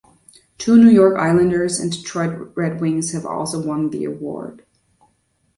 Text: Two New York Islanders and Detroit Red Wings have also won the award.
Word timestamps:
Two 0.57 0.77
New 0.79 0.89
York 0.89 1.15
Islanders 1.19 1.79
and 1.79 1.91
Detroit 1.91 2.53
Red 2.55 2.81
Wings 2.81 3.11
have 3.11 3.23
also 3.23 3.63
won 3.63 3.91
the 3.91 4.03
award. 4.05 4.65